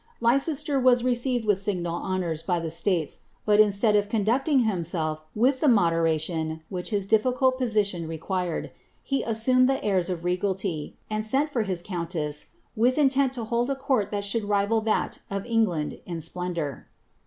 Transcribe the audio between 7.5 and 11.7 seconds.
position required, he assumed the airs of regality, and sent for